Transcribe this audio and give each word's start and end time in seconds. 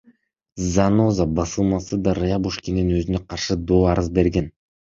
Заноза 0.77 1.27
басылмасы 1.41 2.01
да 2.07 2.15
Рябушкиндин 2.21 2.91
өзүнө 3.03 3.23
каршы 3.29 3.63
доо 3.69 3.83
арыз 3.93 4.13
берген. 4.21 4.53